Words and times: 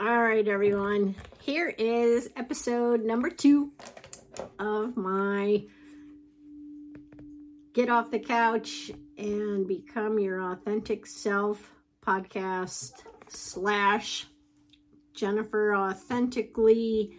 All 0.00 0.22
right, 0.22 0.48
everyone. 0.48 1.14
Here 1.42 1.74
is 1.76 2.30
episode 2.34 3.04
number 3.04 3.28
two 3.28 3.72
of 4.58 4.96
my 4.96 5.64
Get 7.74 7.90
Off 7.90 8.10
the 8.10 8.18
Couch 8.18 8.90
and 9.18 9.68
Become 9.68 10.18
Your 10.18 10.40
Authentic 10.40 11.04
Self 11.04 11.74
podcast 12.02 12.92
slash 13.28 14.26
Jennifer 15.12 15.76
Authentically 15.76 17.14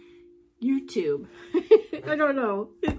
YouTube. 0.60 1.28
I 2.04 2.16
don't 2.16 2.34
know. 2.34 2.70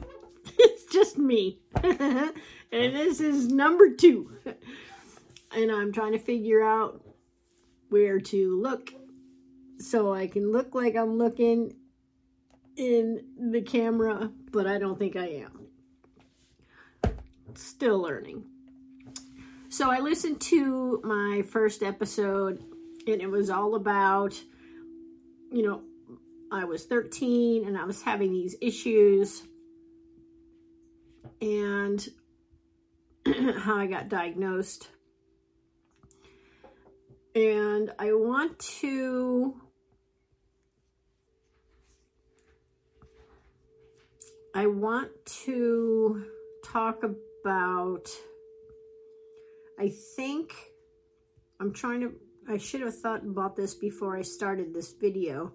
It's 0.55 0.85
just 0.93 1.17
me. 1.17 1.59
and 1.83 2.33
this 2.71 3.19
is 3.19 3.47
number 3.47 3.89
two. 3.95 4.31
And 5.51 5.71
I'm 5.71 5.91
trying 5.91 6.11
to 6.11 6.19
figure 6.19 6.63
out 6.63 7.01
where 7.89 8.19
to 8.19 8.61
look 8.61 8.93
so 9.83 10.13
I 10.13 10.27
can 10.27 10.51
look 10.51 10.73
like 10.73 10.95
I'm 10.95 11.17
looking 11.17 11.73
in 12.77 13.25
the 13.51 13.61
camera, 13.61 14.31
but 14.51 14.65
I 14.65 14.79
don't 14.79 14.97
think 14.97 15.15
I 15.15 15.43
am. 15.43 15.67
Still 17.55 17.99
learning. 17.99 18.45
So 19.69 19.91
I 19.91 19.99
listened 19.99 20.39
to 20.41 21.01
my 21.03 21.43
first 21.49 21.83
episode, 21.83 22.63
and 23.07 23.21
it 23.21 23.29
was 23.29 23.49
all 23.49 23.75
about, 23.75 24.41
you 25.51 25.63
know, 25.63 25.81
I 26.51 26.65
was 26.65 26.85
13 26.85 27.67
and 27.67 27.77
I 27.77 27.83
was 27.83 28.01
having 28.01 28.31
these 28.31 28.55
issues, 28.61 29.43
and 31.41 32.07
how 33.57 33.77
I 33.77 33.87
got 33.87 34.09
diagnosed. 34.09 34.87
And 37.35 37.91
I 37.97 38.13
want 38.13 38.59
to 38.79 39.62
I 44.55 44.67
want 44.67 45.09
to 45.45 46.25
talk 46.63 47.03
about, 47.03 48.07
I 49.79 49.91
think, 50.15 50.53
I'm 51.59 51.73
trying 51.73 52.01
to, 52.01 52.13
I 52.47 52.57
should 52.57 52.81
have 52.81 52.95
thought 52.95 53.23
about 53.23 53.55
this 53.55 53.73
before 53.73 54.15
I 54.15 54.21
started 54.21 54.71
this 54.73 54.93
video. 54.93 55.53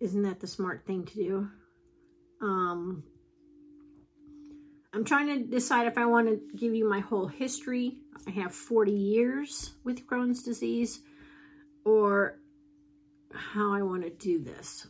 Isn't 0.00 0.22
that 0.22 0.40
the 0.40 0.46
smart 0.46 0.86
thing 0.86 1.04
to 1.04 1.14
do? 1.14 1.48
Um, 2.40 3.04
I'm 4.94 5.04
trying 5.04 5.26
to 5.26 5.44
decide 5.44 5.86
if 5.86 5.98
I 5.98 6.06
want 6.06 6.28
to 6.28 6.40
give 6.56 6.74
you 6.74 6.88
my 6.88 7.00
whole 7.00 7.26
history. 7.26 7.98
I 8.26 8.30
have 8.30 8.54
40 8.54 8.92
years 8.92 9.72
with 9.84 10.06
Crohn's 10.06 10.42
disease 10.42 11.00
or 11.84 12.38
how 13.34 13.72
I 13.72 13.82
want 13.82 14.02
to 14.04 14.10
do 14.10 14.42
this. 14.42 14.86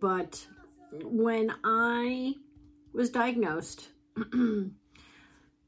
But 0.00 0.46
when 0.92 1.52
I 1.64 2.34
was 2.92 3.10
diagnosed, 3.10 3.88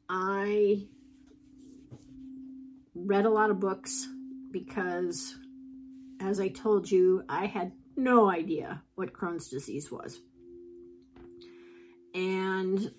I 0.09 0.87
read 2.95 3.25
a 3.25 3.31
lot 3.31 3.51
of 3.51 3.61
books 3.61 4.07
because, 4.51 5.37
as 6.21 6.41
I 6.41 6.49
told 6.49 6.91
you, 6.91 7.25
I 7.29 7.47
had 7.47 7.73
no 7.97 8.31
idea 8.31 8.83
what 8.95 9.13
Crohn's 9.13 9.49
disease 9.49 9.91
was. 9.91 10.21
And 12.15 12.93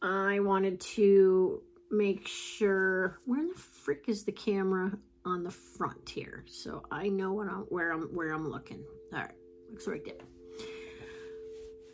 I 0.00 0.40
wanted 0.40 0.80
to 0.80 1.62
make 1.90 2.26
sure 2.26 3.18
where 3.26 3.40
in 3.40 3.48
the 3.48 3.54
frick 3.54 4.04
is 4.08 4.24
the 4.24 4.32
camera 4.32 4.92
on 5.24 5.44
the 5.44 5.50
front 5.50 6.08
here 6.08 6.44
so 6.48 6.82
I 6.90 7.08
know 7.08 7.32
what 7.32 7.48
I'm 7.48 7.60
where 7.68 7.92
I'm 7.92 8.02
where 8.14 8.32
I'm 8.32 8.48
looking. 8.48 8.82
All 9.12 9.20
right, 9.20 9.30
looks 9.70 9.86
right 9.86 10.04
there. 10.04 10.31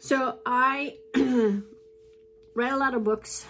So 0.00 0.38
I 0.46 0.96
read 1.16 2.72
a 2.72 2.76
lot 2.76 2.94
of 2.94 3.02
books 3.02 3.44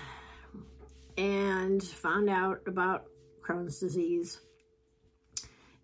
and 1.18 1.82
found 1.82 2.30
out 2.30 2.62
about 2.66 3.04
Crohn's 3.46 3.78
disease. 3.78 4.40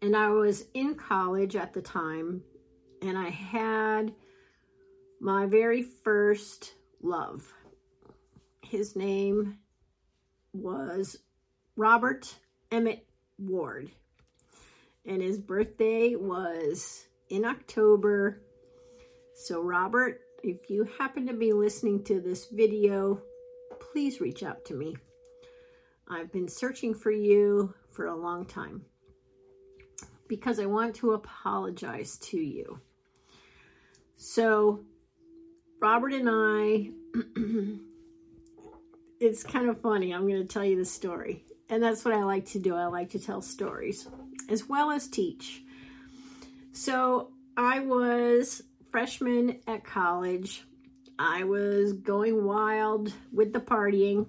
And 0.00 0.16
I 0.16 0.31
was 0.31 0.65
in 0.72 0.94
college 0.94 1.55
at 1.55 1.75
the 1.75 1.83
time, 1.83 2.43
and 3.03 3.19
I 3.19 3.28
had 3.28 4.15
my 5.21 5.44
very 5.44 5.83
first 5.83 6.75
love. 7.03 7.44
His 8.62 8.97
name 8.97 9.59
was 10.55 11.19
Robert 11.77 12.34
Emmett 12.72 13.06
Ward, 13.38 13.91
and 15.05 15.21
his 15.21 15.38
birthday 15.38 16.15
was 16.15 17.06
in 17.28 17.44
October. 17.44 18.41
So, 19.34 19.61
Robert, 19.61 20.24
if 20.44 20.69
you 20.69 20.87
happen 20.99 21.27
to 21.27 21.32
be 21.32 21.55
listening 21.55 22.05
to 22.05 22.21
this 22.21 22.47
video, 22.47 23.21
please 23.81 24.21
reach 24.21 24.43
out 24.43 24.62
to 24.66 24.75
me. 24.75 24.94
I've 26.06 26.31
been 26.31 26.49
searching 26.49 26.94
for 26.94 27.10
you 27.10 27.75
for 27.91 28.06
a 28.06 28.15
long 28.15 28.44
time 28.44 28.82
because 30.28 30.60
I 30.60 30.66
want 30.66 30.97
to 30.97 31.12
apologize 31.12 32.19
to 32.19 32.37
you. 32.38 32.78
So, 34.16 34.84
Robert 35.81 36.12
and 36.12 36.28
I, 36.31 36.91
it's 39.21 39.43
kind 39.43 39.71
of 39.71 39.81
funny. 39.81 40.12
I'm 40.12 40.28
going 40.28 40.43
to 40.43 40.47
tell 40.47 40.65
you 40.65 40.76
the 40.76 40.84
story. 40.84 41.43
And 41.71 41.82
that's 41.82 42.05
what 42.05 42.12
I 42.12 42.22
like 42.22 42.44
to 42.50 42.59
do. 42.59 42.76
I 42.76 42.84
like 42.87 43.09
to 43.11 43.19
tell 43.19 43.41
stories 43.41 44.06
as 44.50 44.69
well 44.69 44.91
as 44.91 45.09
teach. 45.09 45.62
So, 46.72 47.31
I 47.56 47.81
was 47.81 48.62
freshman 48.94 49.59
at 49.66 49.82
college, 49.84 50.62
I 51.19 51.43
was 51.43 51.94
going 51.94 52.44
wild 52.44 53.12
with 53.32 53.53
the 53.53 53.59
partying, 53.59 54.25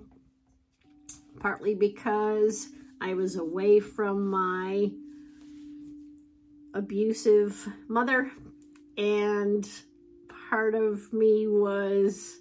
partly 1.40 1.76
because 1.76 2.70
I 3.00 3.14
was 3.14 3.36
away 3.36 3.80
from 3.80 4.28
my 4.28 4.90
abusive 6.74 7.64
mother, 7.88 8.32
and 8.98 9.70
part 10.50 10.74
of 10.74 11.14
me 11.14 11.46
was 11.46 12.40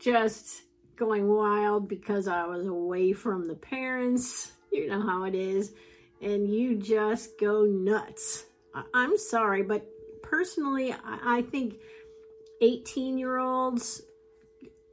just 0.00 0.62
going 0.96 1.28
wild 1.28 1.88
because 1.88 2.26
I 2.26 2.44
was 2.44 2.66
away 2.66 3.12
from 3.12 3.46
the 3.46 3.54
parents. 3.54 4.50
You 4.72 4.88
know 4.88 5.00
how 5.00 5.22
it 5.22 5.36
is. 5.36 5.74
And 6.20 6.52
you 6.52 6.74
just 6.74 7.38
go 7.38 7.64
nuts. 7.64 8.46
I'm 8.92 9.16
sorry, 9.16 9.62
but 9.62 9.86
personally, 10.30 10.94
I 11.04 11.42
think 11.50 11.80
18 12.62 13.18
year 13.18 13.38
olds 13.38 14.02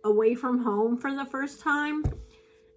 away 0.04 0.34
from 0.34 0.64
home 0.64 0.98
for 0.98 1.14
the 1.14 1.26
first 1.26 1.62
time 1.62 2.04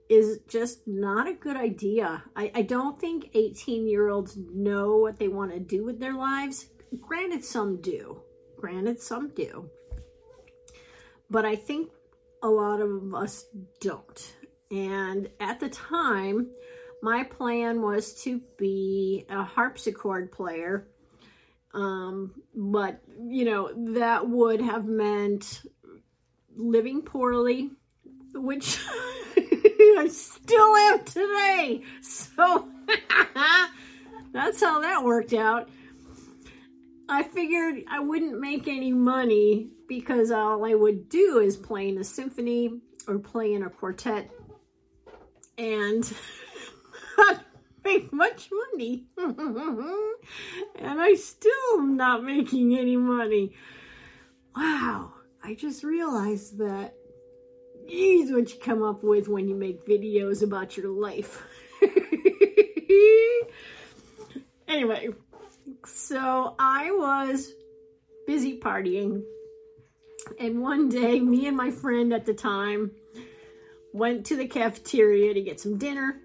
is 0.08 0.40
just 0.48 0.86
not 0.86 1.28
a 1.28 1.32
good 1.32 1.56
idea. 1.56 2.22
I, 2.36 2.50
I 2.54 2.62
don't 2.62 3.00
think 3.00 3.30
18 3.34 3.86
year 3.86 4.08
olds 4.08 4.36
know 4.36 4.96
what 4.96 5.18
they 5.18 5.28
want 5.28 5.52
to 5.52 5.60
do 5.60 5.84
with 5.84 5.98
their 5.98 6.14
lives. 6.14 6.66
Granted, 7.00 7.44
some 7.44 7.80
do. 7.80 8.20
Granted, 8.56 9.00
some 9.00 9.28
do. 9.28 9.70
But 11.30 11.44
I 11.44 11.56
think 11.56 11.90
a 12.42 12.48
lot 12.48 12.80
of 12.80 13.14
us 13.14 13.46
don't. 13.80 14.34
And 14.70 15.30
at 15.38 15.60
the 15.60 15.68
time, 15.68 16.50
my 17.02 17.24
plan 17.24 17.80
was 17.80 18.14
to 18.24 18.40
be 18.58 19.24
a 19.30 19.42
harpsichord 19.42 20.32
player 20.32 20.89
um, 21.72 22.34
but, 22.54 23.00
you 23.28 23.44
know, 23.44 23.70
that 23.94 24.28
would 24.28 24.60
have 24.60 24.86
meant 24.86 25.62
living 26.56 27.02
poorly, 27.02 27.70
which 28.34 28.78
I 29.36 30.08
still 30.10 30.76
am 30.76 31.04
today. 31.04 31.82
So 32.00 32.68
that's 34.32 34.60
how 34.60 34.80
that 34.80 35.04
worked 35.04 35.32
out. 35.32 35.68
I 37.08 37.24
figured 37.24 37.82
I 37.90 37.98
wouldn't 38.00 38.40
make 38.40 38.68
any 38.68 38.92
money 38.92 39.68
because 39.88 40.30
all 40.30 40.64
I 40.64 40.74
would 40.74 41.08
do 41.08 41.38
is 41.38 41.56
play 41.56 41.88
in 41.88 41.98
a 41.98 42.04
symphony 42.04 42.80
or 43.08 43.18
play 43.18 43.52
in 43.52 43.64
a 43.64 43.70
quartet. 43.70 44.30
And 45.58 46.10
make 47.84 48.12
much 48.12 48.50
money. 48.72 49.04
and 49.18 51.00
I 51.00 51.14
still 51.14 51.78
am 51.78 51.96
not 51.96 52.24
making 52.24 52.76
any 52.76 52.96
money. 52.96 53.54
Wow, 54.56 55.12
I 55.42 55.54
just 55.54 55.84
realized 55.84 56.58
that. 56.58 56.94
Geez, 57.88 58.30
what 58.30 58.52
you 58.52 58.60
come 58.60 58.82
up 58.82 59.02
with 59.02 59.26
when 59.26 59.48
you 59.48 59.56
make 59.56 59.86
videos 59.86 60.42
about 60.42 60.76
your 60.76 60.90
life. 60.90 61.42
anyway, 64.68 65.08
so 65.84 66.54
I 66.58 66.90
was 66.92 67.52
busy 68.26 68.60
partying. 68.60 69.22
And 70.38 70.60
one 70.60 70.88
day, 70.88 71.18
me 71.18 71.46
and 71.46 71.56
my 71.56 71.70
friend 71.70 72.12
at 72.12 72.26
the 72.26 72.34
time 72.34 72.92
went 73.92 74.26
to 74.26 74.36
the 74.36 74.46
cafeteria 74.46 75.34
to 75.34 75.40
get 75.40 75.58
some 75.58 75.76
dinner 75.78 76.20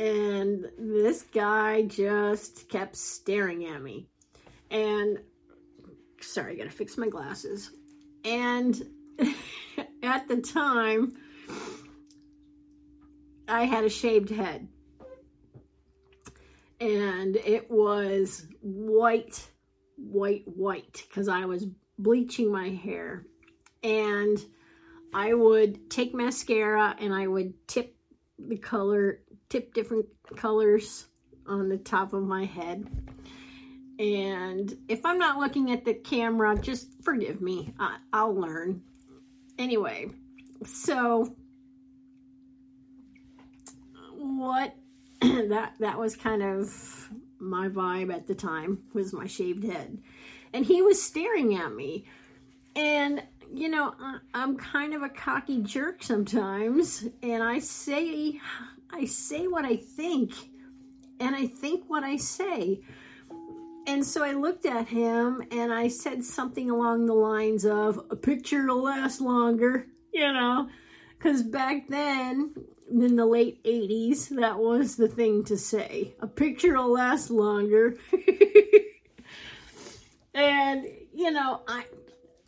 And 0.00 0.64
this 0.78 1.24
guy 1.24 1.82
just 1.82 2.70
kept 2.70 2.96
staring 2.96 3.66
at 3.66 3.82
me. 3.82 4.08
And 4.70 5.18
sorry, 6.22 6.54
I 6.54 6.56
gotta 6.56 6.70
fix 6.70 6.96
my 6.96 7.08
glasses. 7.10 7.70
And 8.24 8.82
at 10.02 10.26
the 10.26 10.38
time, 10.38 11.12
I 13.46 13.64
had 13.64 13.84
a 13.84 13.90
shaved 13.90 14.30
head. 14.30 14.68
And 16.80 17.36
it 17.36 17.70
was 17.70 18.46
white, 18.62 19.50
white, 19.98 20.44
white, 20.46 21.04
because 21.08 21.28
I 21.28 21.44
was 21.44 21.66
bleaching 21.98 22.50
my 22.50 22.70
hair. 22.70 23.26
And 23.82 24.38
I 25.12 25.34
would 25.34 25.90
take 25.90 26.14
mascara 26.14 26.96
and 26.98 27.12
I 27.12 27.26
would 27.26 27.68
tip 27.68 27.94
the 28.38 28.56
color, 28.56 29.20
tip 29.50 29.74
different 29.74 30.06
colors 30.36 31.08
on 31.46 31.68
the 31.68 31.76
top 31.76 32.14
of 32.14 32.22
my 32.22 32.44
head. 32.44 32.86
And 33.98 34.74
if 34.88 35.04
I'm 35.04 35.18
not 35.18 35.38
looking 35.38 35.72
at 35.72 35.84
the 35.84 35.92
camera, 35.92 36.56
just 36.58 37.02
forgive 37.02 37.42
me. 37.42 37.74
I, 37.78 38.24
will 38.24 38.34
learn. 38.34 38.82
Anyway, 39.58 40.08
so 40.64 41.36
what 44.16 44.74
that 45.20 45.74
that 45.80 45.98
was 45.98 46.16
kind 46.16 46.42
of 46.42 47.10
my 47.38 47.68
vibe 47.68 48.14
at 48.14 48.26
the 48.26 48.34
time 48.34 48.78
was 48.94 49.12
my 49.12 49.26
shaved 49.26 49.64
head. 49.64 49.98
And 50.54 50.64
he 50.64 50.80
was 50.80 51.02
staring 51.02 51.56
at 51.56 51.72
me. 51.74 52.06
And 52.74 53.22
you 53.52 53.68
know, 53.68 53.94
I'm 54.32 54.56
kind 54.56 54.94
of 54.94 55.02
a 55.02 55.08
cocky 55.08 55.60
jerk 55.60 56.04
sometimes, 56.04 57.04
and 57.20 57.42
I 57.42 57.58
say 57.58 58.40
I 58.92 59.04
say 59.04 59.46
what 59.46 59.64
I 59.64 59.76
think, 59.76 60.32
and 61.18 61.34
I 61.34 61.46
think 61.46 61.84
what 61.88 62.04
I 62.04 62.16
say. 62.16 62.80
And 63.86 64.04
so 64.04 64.22
I 64.22 64.32
looked 64.32 64.66
at 64.66 64.88
him 64.88 65.42
and 65.50 65.72
I 65.72 65.88
said 65.88 66.24
something 66.24 66.70
along 66.70 67.06
the 67.06 67.14
lines 67.14 67.64
of 67.64 68.00
a 68.10 68.16
picture 68.16 68.66
will 68.66 68.82
last 68.82 69.20
longer, 69.20 69.86
you 70.12 70.32
know, 70.32 70.68
because 71.16 71.42
back 71.42 71.88
then 71.88 72.54
in 72.90 73.16
the 73.16 73.26
late 73.26 73.62
80s, 73.64 74.28
that 74.40 74.58
was 74.58 74.96
the 74.96 75.08
thing 75.08 75.44
to 75.44 75.56
say. 75.56 76.14
A 76.20 76.26
picture 76.26 76.74
will 76.74 76.92
last 76.92 77.30
longer. 77.30 77.96
and, 80.34 80.86
you 81.12 81.30
know, 81.30 81.62
I, 81.66 81.84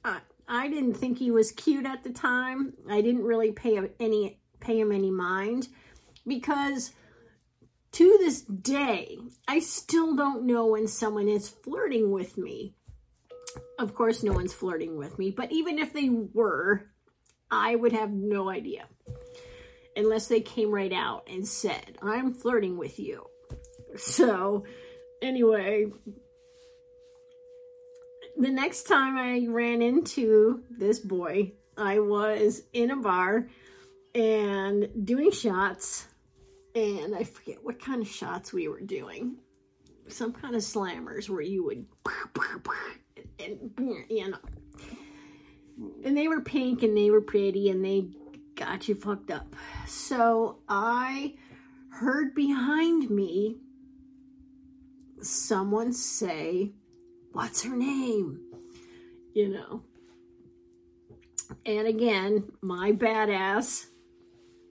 I, 0.04 0.18
I 0.46 0.68
didn't 0.68 0.94
think 0.94 1.18
he 1.18 1.30
was 1.30 1.52
cute 1.52 1.86
at 1.86 2.04
the 2.04 2.10
time. 2.10 2.74
I 2.90 3.00
didn't 3.00 3.24
really 3.24 3.52
pay 3.52 3.80
any 3.98 4.38
pay 4.60 4.78
him 4.78 4.92
any 4.92 5.10
mind 5.10 5.66
because 6.26 6.92
to 7.92 8.16
this 8.20 8.42
day, 8.42 9.18
I 9.46 9.58
still 9.58 10.16
don't 10.16 10.44
know 10.44 10.66
when 10.66 10.88
someone 10.88 11.28
is 11.28 11.48
flirting 11.48 12.10
with 12.10 12.38
me. 12.38 12.74
Of 13.78 13.94
course, 13.94 14.22
no 14.22 14.32
one's 14.32 14.54
flirting 14.54 14.96
with 14.96 15.18
me, 15.18 15.30
but 15.30 15.52
even 15.52 15.78
if 15.78 15.92
they 15.92 16.08
were, 16.08 16.86
I 17.50 17.74
would 17.74 17.92
have 17.92 18.10
no 18.10 18.48
idea 18.48 18.86
unless 19.94 20.26
they 20.26 20.40
came 20.40 20.70
right 20.70 20.92
out 20.92 21.28
and 21.30 21.46
said, 21.46 21.98
I'm 22.00 22.32
flirting 22.32 22.78
with 22.78 22.98
you. 22.98 23.26
So, 23.96 24.64
anyway, 25.20 25.86
the 28.38 28.50
next 28.50 28.84
time 28.84 29.18
I 29.18 29.46
ran 29.50 29.82
into 29.82 30.62
this 30.70 30.98
boy, 30.98 31.52
I 31.76 31.98
was 31.98 32.62
in 32.72 32.90
a 32.90 32.96
bar 32.96 33.48
and 34.14 34.88
doing 35.04 35.30
shots 35.30 36.06
and 36.74 37.14
I 37.14 37.24
forget 37.24 37.62
what 37.62 37.80
kind 37.80 38.02
of 38.02 38.08
shots 38.08 38.52
we 38.52 38.68
were 38.68 38.80
doing. 38.80 39.36
Some 40.08 40.32
kind 40.32 40.54
of 40.54 40.62
slammers 40.62 41.28
where 41.28 41.42
you 41.42 41.64
would, 41.64 41.86
and 43.38 43.70
you 44.08 44.30
know, 44.30 44.38
and 46.04 46.16
they 46.16 46.28
were 46.28 46.40
pink 46.40 46.82
and 46.82 46.96
they 46.96 47.10
were 47.10 47.20
pretty 47.20 47.70
and 47.70 47.84
they 47.84 48.08
got 48.54 48.88
you 48.88 48.94
fucked 48.94 49.30
up. 49.30 49.54
So 49.86 50.60
I 50.68 51.34
heard 51.90 52.34
behind 52.34 53.10
me 53.10 53.58
someone 55.20 55.92
say, 55.92 56.72
What's 57.32 57.62
her 57.62 57.76
name? 57.76 58.40
You 59.34 59.48
know. 59.50 59.82
And 61.64 61.86
again, 61.86 62.44
my 62.60 62.92
badass 62.92 63.86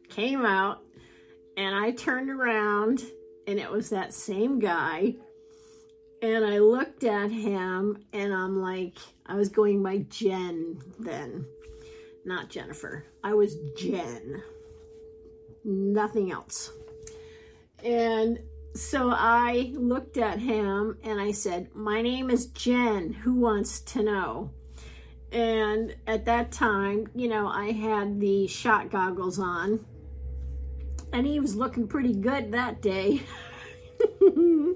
came 0.10 0.46
out 0.46 0.84
and 1.62 1.76
I 1.76 1.92
turned 1.92 2.32
around 2.32 3.04
and 3.46 3.60
it 3.60 3.70
was 3.70 3.92
that 3.92 4.16
same 4.16 4.58
guy. 4.58 5.14
And 6.24 6.44
I 6.44 6.58
looked 6.58 7.04
at 7.04 7.30
him 7.30 8.04
and 8.14 8.34
I'm 8.34 8.60
like, 8.60 8.98
I 9.28 9.36
was 9.36 9.50
going 9.50 9.84
by 9.84 10.00
Jen 10.10 10.82
then, 10.98 11.46
not 12.26 12.50
Jennifer. 12.50 13.06
I 13.24 13.36
was 13.36 13.58
Jen, 13.78 14.42
nothing 15.64 16.32
else. 16.32 16.72
And 17.84 18.40
so 18.74 19.12
I 19.12 19.72
looked 19.76 20.18
at 20.18 20.40
him 20.40 20.98
and 21.04 21.22
I 21.22 21.30
said, 21.32 21.76
My 21.76 22.02
name 22.02 22.32
is 22.32 22.48
Jen. 22.48 23.14
Who 23.14 23.36
wants 23.36 23.82
to 23.82 24.02
know? 24.02 24.50
And 25.32 25.96
at 26.08 26.26
that 26.26 26.52
time, 26.52 27.08
you 27.14 27.28
know, 27.28 27.48
I 27.48 27.72
had 27.72 28.20
the 28.20 28.48
shot 28.48 28.90
goggles 28.90 29.38
on 29.38 29.86
and 31.14 31.26
he 31.26 31.40
was 31.40 31.56
looking 31.56 31.88
pretty 31.88 32.14
good 32.14 32.52
that 32.52 32.82
day. 32.82 33.22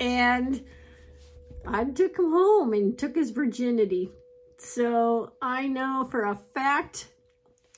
and 0.00 0.64
I 1.66 1.84
took 1.84 2.18
him 2.18 2.30
home 2.30 2.72
and 2.72 2.98
took 2.98 3.16
his 3.16 3.30
virginity. 3.30 4.12
So 4.58 5.32
I 5.40 5.66
know 5.66 6.06
for 6.10 6.24
a 6.24 6.38
fact 6.54 7.08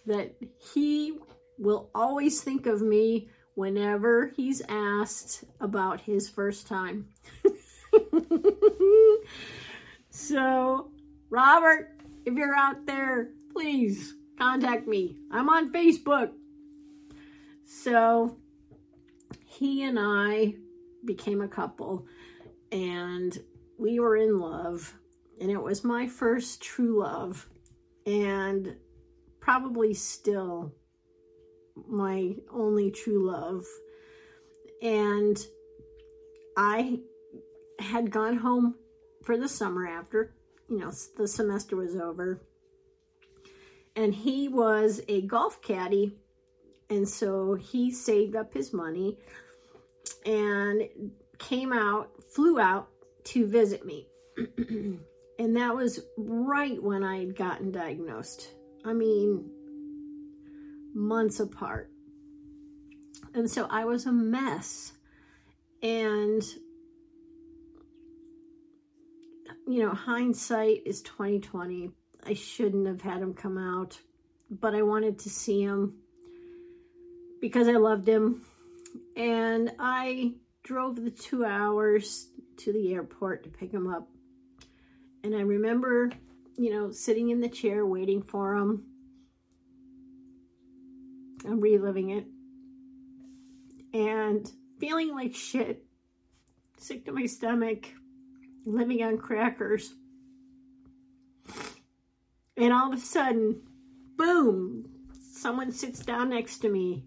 that 0.06 0.34
he 0.74 1.18
will 1.58 1.90
always 1.94 2.40
think 2.40 2.66
of 2.66 2.82
me 2.82 3.28
whenever 3.54 4.32
he's 4.36 4.62
asked 4.68 5.44
about 5.60 6.00
his 6.00 6.28
first 6.28 6.66
time. 6.66 7.06
so, 10.10 10.90
Robert, 11.30 11.90
if 12.24 12.34
you're 12.34 12.56
out 12.56 12.86
there, 12.86 13.28
please 13.52 14.14
contact 14.38 14.88
me. 14.88 15.16
I'm 15.30 15.48
on 15.48 15.72
Facebook. 15.72 16.30
So 17.80 18.36
he 19.46 19.82
and 19.82 19.98
I 19.98 20.54
became 21.06 21.40
a 21.40 21.48
couple 21.48 22.06
and 22.70 23.36
we 23.78 23.98
were 23.98 24.16
in 24.16 24.38
love 24.38 24.94
and 25.40 25.50
it 25.50 25.60
was 25.60 25.82
my 25.82 26.06
first 26.06 26.62
true 26.62 27.00
love 27.00 27.48
and 28.06 28.76
probably 29.40 29.94
still 29.94 30.74
my 31.88 32.36
only 32.52 32.90
true 32.90 33.26
love. 33.26 33.64
And 34.82 35.38
I 36.56 37.00
had 37.78 38.10
gone 38.10 38.36
home 38.36 38.74
for 39.24 39.38
the 39.38 39.48
summer 39.48 39.88
after, 39.88 40.34
you 40.68 40.78
know, 40.78 40.92
the 41.16 41.26
semester 41.26 41.76
was 41.76 41.96
over. 41.96 42.42
And 43.96 44.14
he 44.14 44.48
was 44.48 45.00
a 45.08 45.22
golf 45.22 45.60
caddy 45.62 46.18
and 46.92 47.08
so 47.08 47.54
he 47.54 47.90
saved 47.90 48.36
up 48.36 48.52
his 48.52 48.74
money 48.74 49.16
and 50.26 50.82
came 51.38 51.72
out, 51.72 52.10
flew 52.34 52.60
out 52.60 52.90
to 53.24 53.46
visit 53.46 53.86
me. 53.86 54.08
and 54.36 55.56
that 55.56 55.74
was 55.74 56.00
right 56.18 56.82
when 56.82 57.02
I 57.02 57.20
had 57.20 57.34
gotten 57.34 57.72
diagnosed. 57.72 58.50
I 58.84 58.92
mean, 58.92 59.50
months 60.94 61.40
apart. 61.40 61.90
And 63.32 63.50
so 63.50 63.66
I 63.70 63.86
was 63.86 64.04
a 64.04 64.12
mess. 64.12 64.92
And 65.82 66.42
you 69.66 69.82
know, 69.82 69.94
hindsight 69.94 70.82
is 70.84 71.00
2020. 71.00 71.90
I 72.26 72.34
shouldn't 72.34 72.86
have 72.86 73.00
had 73.00 73.22
him 73.22 73.32
come 73.32 73.56
out, 73.56 73.98
but 74.50 74.74
I 74.74 74.82
wanted 74.82 75.18
to 75.20 75.30
see 75.30 75.62
him 75.62 76.01
because 77.42 77.68
I 77.68 77.72
loved 77.72 78.08
him. 78.08 78.42
And 79.16 79.72
I 79.78 80.34
drove 80.62 81.02
the 81.02 81.10
two 81.10 81.44
hours 81.44 82.28
to 82.58 82.72
the 82.72 82.94
airport 82.94 83.42
to 83.44 83.50
pick 83.50 83.72
him 83.72 83.92
up. 83.92 84.08
And 85.24 85.34
I 85.34 85.40
remember, 85.40 86.10
you 86.56 86.72
know, 86.72 86.92
sitting 86.92 87.28
in 87.28 87.40
the 87.40 87.48
chair 87.48 87.84
waiting 87.84 88.22
for 88.22 88.54
him. 88.54 88.84
I'm 91.44 91.60
reliving 91.60 92.10
it. 92.10 92.26
And 93.92 94.50
feeling 94.78 95.14
like 95.14 95.34
shit, 95.34 95.84
sick 96.78 97.04
to 97.04 97.12
my 97.12 97.26
stomach, 97.26 97.88
living 98.64 99.02
on 99.02 99.18
crackers. 99.18 99.92
And 102.56 102.72
all 102.72 102.92
of 102.92 102.98
a 102.98 103.02
sudden, 103.02 103.62
boom, 104.16 104.84
someone 105.34 105.72
sits 105.72 106.00
down 106.00 106.30
next 106.30 106.58
to 106.58 106.68
me 106.68 107.04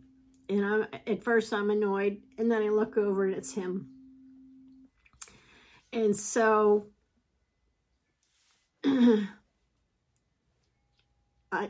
And 0.47 0.65
I'm, 0.65 0.87
at 1.07 1.23
first 1.23 1.53
I'm 1.53 1.69
annoyed, 1.69 2.21
and 2.37 2.51
then 2.51 2.61
I 2.61 2.69
look 2.69 2.97
over 2.97 3.25
and 3.25 3.35
it's 3.35 3.53
him. 3.53 3.89
And 5.91 6.15
so 6.15 6.87
I, 8.85 9.29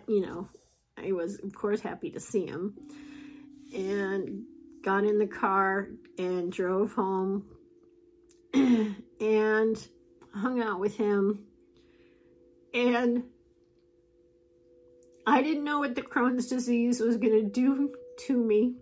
you 0.07 0.21
know, 0.21 0.49
I 0.97 1.11
was, 1.11 1.39
of 1.39 1.53
course, 1.53 1.79
happy 1.79 2.09
to 2.11 2.19
see 2.19 2.47
him 2.47 2.75
and 3.73 4.43
got 4.83 5.03
in 5.03 5.19
the 5.19 5.27
car 5.27 5.89
and 6.17 6.51
drove 6.51 6.93
home 6.93 7.45
and 8.53 9.87
hung 10.33 10.61
out 10.61 10.79
with 10.79 10.97
him. 10.97 11.45
And 12.73 13.23
I 15.27 15.41
didn't 15.41 15.63
know 15.63 15.79
what 15.79 15.95
the 15.95 16.01
Crohn's 16.01 16.47
disease 16.47 16.99
was 16.99 17.17
going 17.17 17.33
to 17.33 17.49
do 17.49 17.93
to 18.27 18.37
me. 18.37 18.75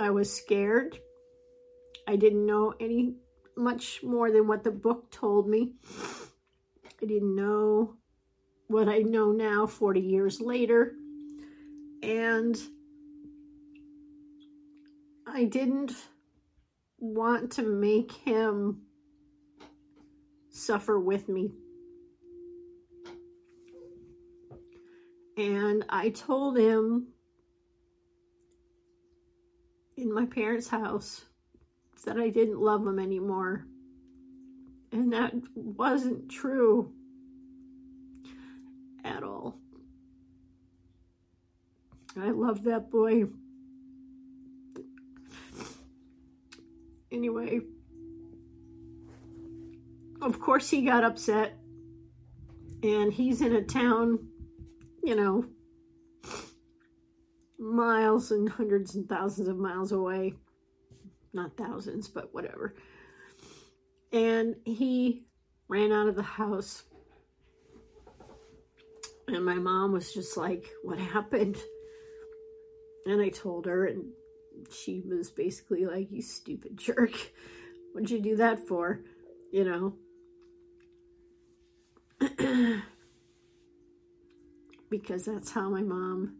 I 0.00 0.10
was 0.10 0.32
scared. 0.32 0.98
I 2.06 2.16
didn't 2.16 2.46
know 2.46 2.74
any 2.80 3.14
much 3.56 4.02
more 4.02 4.30
than 4.30 4.46
what 4.46 4.64
the 4.64 4.70
book 4.70 5.10
told 5.10 5.48
me. 5.48 5.72
I 7.00 7.04
didn't 7.04 7.34
know 7.34 7.96
what 8.68 8.88
I 8.88 8.98
know 8.98 9.32
now 9.32 9.66
40 9.66 10.00
years 10.00 10.40
later. 10.40 10.94
And 12.02 12.56
I 15.26 15.44
didn't 15.44 15.92
want 16.98 17.52
to 17.52 17.62
make 17.62 18.12
him 18.12 18.82
suffer 20.50 20.98
with 20.98 21.28
me. 21.28 21.52
And 25.36 25.84
I 25.88 26.10
told 26.10 26.58
him 26.58 27.08
in 29.98 30.12
my 30.12 30.26
parents' 30.26 30.68
house 30.68 31.24
that 32.04 32.16
I 32.16 32.30
didn't 32.30 32.60
love 32.60 32.86
him 32.86 32.98
anymore. 32.98 33.66
And 34.92 35.12
that 35.12 35.34
wasn't 35.54 36.30
true 36.30 36.92
at 39.04 39.22
all. 39.22 39.58
I 42.16 42.30
love 42.30 42.64
that 42.64 42.90
boy. 42.90 43.24
Anyway, 47.10 47.60
of 50.22 50.40
course 50.40 50.68
he 50.70 50.82
got 50.82 51.04
upset 51.04 51.56
and 52.82 53.12
he's 53.12 53.40
in 53.40 53.54
a 53.54 53.62
town, 53.62 54.28
you 55.02 55.16
know, 55.16 55.46
miles 57.58 58.30
and 58.30 58.48
hundreds 58.48 58.94
and 58.94 59.08
thousands 59.08 59.48
of 59.48 59.58
miles 59.58 59.92
away. 59.92 60.34
Not 61.32 61.56
thousands, 61.56 62.08
but 62.08 62.32
whatever. 62.32 62.74
And 64.12 64.56
he 64.64 65.26
ran 65.68 65.92
out 65.92 66.08
of 66.08 66.16
the 66.16 66.22
house. 66.22 66.84
And 69.26 69.44
my 69.44 69.54
mom 69.54 69.92
was 69.92 70.12
just 70.14 70.36
like, 70.36 70.70
What 70.82 70.98
happened? 70.98 71.58
And 73.06 73.20
I 73.20 73.28
told 73.28 73.66
her, 73.66 73.86
and 73.86 74.04
she 74.70 75.02
was 75.06 75.30
basically 75.30 75.84
like, 75.84 76.10
You 76.10 76.22
stupid 76.22 76.78
jerk. 76.78 77.12
What'd 77.92 78.10
you 78.10 78.20
do 78.20 78.36
that 78.36 78.66
for? 78.66 79.00
You 79.52 79.64
know? 79.64 79.94
because 84.90 85.24
that's 85.24 85.50
how 85.50 85.68
my 85.68 85.82
mom 85.82 86.36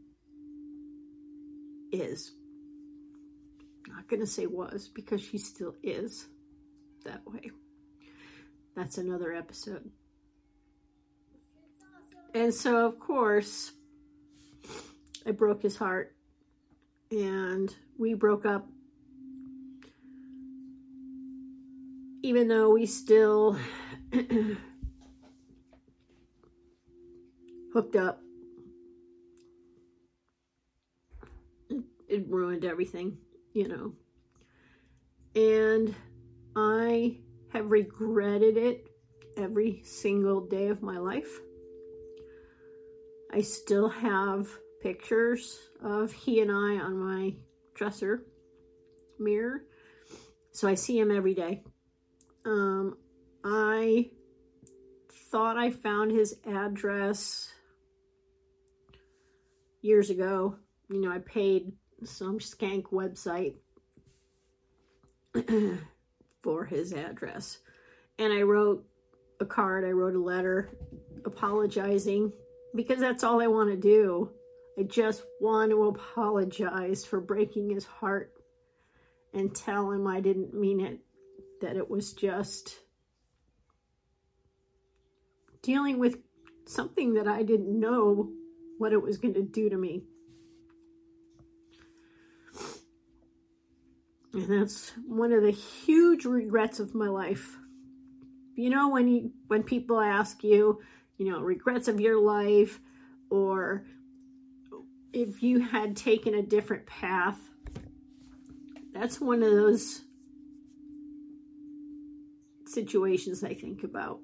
is. 1.92 2.33
Not 3.87 4.09
going 4.09 4.21
to 4.21 4.26
say 4.26 4.47
was 4.47 4.88
because 4.88 5.23
she 5.23 5.38
still 5.38 5.75
is 5.83 6.26
that 7.04 7.21
way. 7.26 7.50
That's 8.76 8.99
another 8.99 9.33
episode. 9.33 9.90
And 12.35 12.52
so, 12.52 12.87
of 12.87 12.99
course, 12.99 13.73
I 15.26 15.30
broke 15.30 15.62
his 15.62 15.76
heart 15.76 16.14
and 17.11 17.75
we 17.99 18.14
broke 18.14 18.47
up. 18.47 18.68
Even 22.23 22.49
though 22.49 22.71
we 22.71 22.85
still 22.85 23.57
hooked 27.73 27.97
up. 27.97 28.21
It, 31.71 31.83
it 32.08 32.28
ruined 32.28 32.64
everything, 32.64 33.18
you 33.52 33.68
know. 33.68 33.92
And 35.34 35.94
I 36.56 37.18
have 37.52 37.70
regretted 37.70 38.56
it 38.56 38.88
every 39.36 39.82
single 39.84 40.40
day 40.40 40.68
of 40.68 40.82
my 40.82 40.98
life. 40.98 41.40
I 43.32 43.42
still 43.42 43.88
have 43.88 44.48
pictures 44.82 45.58
of 45.82 46.12
he 46.12 46.40
and 46.40 46.50
I 46.50 46.82
on 46.82 46.98
my 46.98 47.34
dresser 47.74 48.24
mirror. 49.18 49.64
So 50.52 50.68
I 50.68 50.74
see 50.74 50.98
him 50.98 51.10
every 51.10 51.34
day. 51.34 51.62
Um, 52.44 52.96
I 53.44 54.10
thought 55.30 55.56
I 55.56 55.70
found 55.70 56.10
his 56.10 56.36
address 56.46 57.52
years 59.82 60.10
ago. 60.10 60.56
You 60.88 61.00
know, 61.00 61.12
I 61.12 61.18
paid 61.18 61.72
some 62.05 62.38
skank 62.38 62.85
website 62.85 63.55
for 66.43 66.64
his 66.64 66.93
address. 66.93 67.59
And 68.19 68.33
I 68.33 68.43
wrote 68.43 68.85
a 69.40 69.47
card, 69.47 69.85
I 69.85 69.90
wrote 69.90 70.14
a 70.14 70.23
letter 70.23 70.71
apologizing 71.25 72.33
because 72.75 73.00
that's 73.00 73.25
all 73.25 73.40
I 73.40 73.47
want 73.47 73.71
to 73.71 73.76
do. 73.76 74.31
I 74.78 74.83
just 74.83 75.25
want 75.40 75.71
to 75.71 75.85
apologize 75.87 77.05
for 77.05 77.21
breaking 77.21 77.71
his 77.71 77.85
heart 77.85 78.33
and 79.35 79.55
tell 79.55 79.90
him 79.90 80.07
I 80.07 80.21
didn't 80.21 80.55
mean 80.55 80.81
it, 80.81 81.00
that 81.61 81.76
it 81.76 81.90
was 81.90 82.12
just 82.12 82.78
dealing 85.62 85.99
with 85.99 86.19
something 86.67 87.14
that 87.14 87.26
I 87.26 87.43
didn't 87.43 87.78
know 87.78 88.31
what 88.78 88.93
it 88.93 89.02
was 89.02 89.19
going 89.19 89.35
to 89.35 89.43
do 89.43 89.69
to 89.69 89.76
me. 89.76 90.05
And 94.32 94.49
that's 94.49 94.92
one 95.06 95.32
of 95.32 95.42
the 95.42 95.50
huge 95.50 96.25
regrets 96.25 96.80
of 96.80 96.94
my 96.94 97.08
life. 97.08 97.56
You 98.54 98.70
know, 98.70 98.90
when 98.90 99.08
you, 99.08 99.32
when 99.47 99.62
people 99.62 100.00
ask 100.00 100.44
you, 100.44 100.80
you 101.16 101.30
know, 101.30 101.40
regrets 101.40 101.88
of 101.88 102.00
your 102.00 102.20
life, 102.20 102.80
or 103.30 103.85
if 105.12 105.42
you 105.42 105.61
had 105.61 105.97
taken 105.97 106.35
a 106.35 106.42
different 106.42 106.87
path, 106.87 107.38
that's 108.92 109.20
one 109.20 109.42
of 109.42 109.50
those 109.50 110.02
situations 112.66 113.42
I 113.42 113.54
think 113.54 113.85
about. 113.85 114.20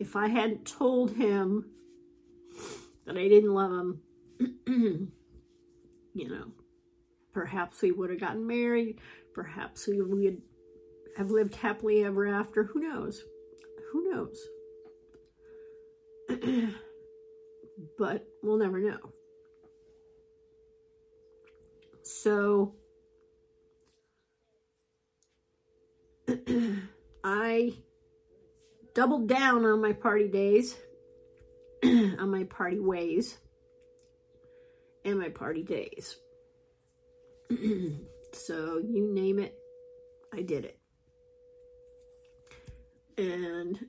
If 0.00 0.16
I 0.16 0.28
hadn't 0.28 0.66
told 0.66 1.12
him 1.12 1.70
that 3.06 3.16
I 3.16 3.28
didn't 3.28 3.54
love 3.54 3.70
him, 3.70 4.00
you 6.14 6.28
know, 6.28 6.52
perhaps 7.32 7.82
we 7.82 7.92
would 7.92 8.10
have 8.10 8.20
gotten 8.20 8.46
married. 8.46 9.00
Perhaps 9.34 9.86
we 9.88 10.00
would 10.00 10.42
have 11.16 11.30
lived 11.30 11.54
happily 11.54 12.04
ever 12.04 12.26
after. 12.26 12.64
Who 12.64 12.80
knows? 12.80 13.22
Who 13.92 14.10
knows? 14.10 14.38
but 17.98 18.26
we'll 18.42 18.58
never 18.58 18.78
know. 18.78 19.12
So 22.02 22.74
I 27.24 27.74
doubled 28.94 29.28
down 29.28 29.64
on 29.64 29.80
my 29.80 29.92
party 29.92 30.28
days, 30.28 30.76
on 31.84 32.30
my 32.30 32.44
party 32.44 32.80
ways, 32.80 33.38
and 35.04 35.18
my 35.18 35.28
party 35.28 35.62
days. 35.62 36.16
So 38.32 38.78
you 38.78 39.12
name 39.12 39.38
it, 39.38 39.54
I 40.32 40.42
did 40.42 40.64
it. 40.64 40.78
And 43.18 43.86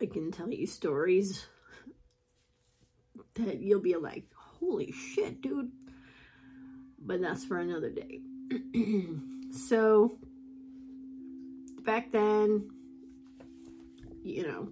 I 0.00 0.06
can 0.06 0.30
tell 0.32 0.50
you 0.50 0.66
stories 0.66 1.46
that 3.34 3.60
you'll 3.60 3.80
be 3.80 3.96
like, 3.96 4.24
holy 4.34 4.92
shit, 4.92 5.40
dude. 5.40 5.70
But 7.00 7.20
that's 7.20 7.44
for 7.44 7.58
another 7.58 7.90
day. 7.90 8.20
so 9.52 10.18
back 11.84 12.10
then, 12.12 12.70
you 14.22 14.46
know, 14.46 14.68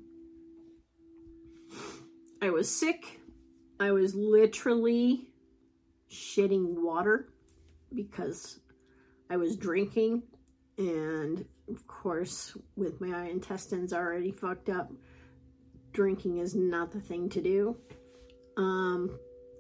I 2.43 2.51
was 2.51 2.69
sick. 2.69 3.21
I 3.79 3.93
was 3.93 4.15
literally 4.15 5.29
shitting 6.11 6.83
water 6.83 7.29
because 7.95 8.61
I 9.31 9.37
was 9.37 9.57
drinking. 9.57 10.23
And 10.79 11.45
of 11.69 11.87
course, 11.87 12.57
with 12.77 13.01
my 13.01 13.29
intestines 13.29 13.93
already 13.93 14.31
fucked 14.31 14.69
up, 14.69 14.93
drinking 15.93 16.39
is 16.39 16.55
not 16.55 16.93
the 16.93 17.01
thing 17.01 17.29
to 17.31 17.41
do. 17.41 17.77
Um, 18.57 19.19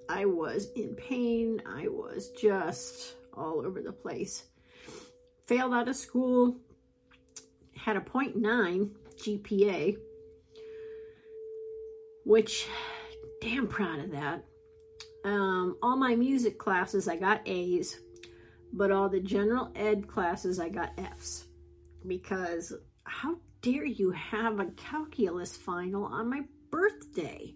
I 0.09 0.25
was 0.25 0.71
in 0.77 0.95
pain. 0.95 1.63
I 1.67 1.89
was 1.89 2.31
just 2.31 3.17
all 3.35 3.65
over 3.65 3.83
the 3.83 3.93
place. 3.93 4.45
Failed 5.47 5.75
out 5.75 5.89
of 5.89 5.97
school, 5.97 6.57
had 7.77 7.97
a 7.97 8.01
0.9 8.01 8.91
GPA, 9.17 9.97
which, 12.25 12.67
damn 13.41 13.69
proud 13.69 14.01
of 14.01 14.11
that. 14.11 14.45
Um, 15.25 15.77
all 15.83 15.97
my 15.97 16.15
music 16.17 16.59
classes, 16.59 17.09
I 17.09 17.17
got 17.17 17.43
A's, 17.47 17.99
but 18.73 18.91
all 18.91 19.09
the 19.09 19.21
general 19.21 19.71
ed 19.75 20.07
classes, 20.09 20.59
I 20.59 20.69
got 20.69 20.99
F's. 20.99 21.47
Because 22.07 22.73
how 23.05 23.37
dare 23.63 23.85
you 23.85 24.11
have 24.13 24.61
a 24.61 24.67
calculus 24.77 25.57
final 25.57 26.05
on 26.05 26.31
my 26.31 26.43
birthday? 26.71 27.55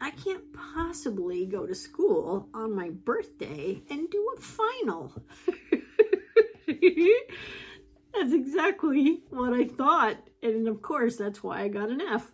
I, 0.00 0.10
can't 0.12 0.44
possibly 0.74 1.44
go 1.44 1.66
to 1.66 1.74
school 1.74 2.48
on 2.54 2.74
my 2.74 2.88
birthday 2.90 3.82
and 3.90 4.08
do 4.08 4.34
a 4.34 4.40
final. 4.40 5.12
that's 6.66 8.32
exactly 8.32 9.20
what 9.28 9.52
I 9.52 9.66
thought. 9.66 10.16
And 10.42 10.68
of 10.68 10.80
course, 10.80 11.16
that's 11.16 11.42
why 11.42 11.60
I 11.62 11.68
got 11.68 11.90
an 11.90 12.00
F. 12.00 12.32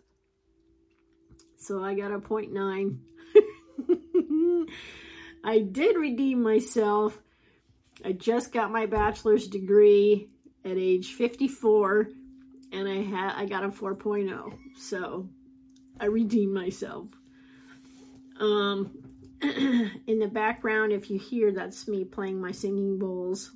So 1.57 1.83
I 1.83 1.95
got 1.95 2.12
a 2.12 2.21
0.9. 2.21 2.99
I 5.45 5.59
did 5.59 5.97
redeem 5.97 6.43
myself. 6.43 7.21
I 8.04 8.12
just 8.12 8.52
got 8.52 8.71
my 8.71 8.87
bachelor's 8.87 9.47
degree 9.47 10.28
at 10.64 10.76
age 10.76 11.14
54 11.14 12.09
and 12.73 12.88
I 12.88 13.02
had 13.02 13.33
I 13.35 13.47
got 13.47 13.64
a 13.64 13.69
4.0. 13.69 14.57
So 14.76 15.28
I 15.99 16.07
redeemed 16.07 16.54
myself. 16.54 17.09
Um, 18.38 18.97
in 19.42 20.19
the 20.19 20.28
background, 20.28 20.92
if 20.92 21.11
you 21.11 21.19
hear 21.19 21.52
that's 21.52 21.88
me 21.88 22.04
playing 22.04 22.40
my 22.40 22.52
singing 22.52 22.99
bowls, 22.99 23.52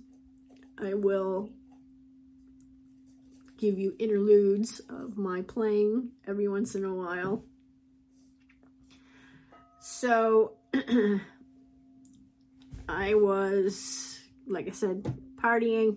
I 0.78 0.94
will 0.94 1.50
give 3.56 3.78
you 3.78 3.94
interludes 3.98 4.80
of 4.90 5.16
my 5.16 5.42
playing 5.42 6.10
every 6.26 6.48
once 6.48 6.74
in 6.74 6.84
a 6.84 6.92
while. 6.92 7.44
So 9.80 10.52
I 12.88 13.14
was, 13.14 14.13
like 14.46 14.68
I 14.68 14.72
said, 14.72 15.02
partying, 15.42 15.96